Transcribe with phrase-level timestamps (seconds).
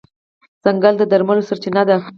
[0.63, 1.97] ځنګل د درملو سرچینه ده.